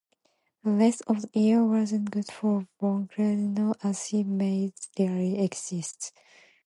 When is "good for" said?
2.09-2.65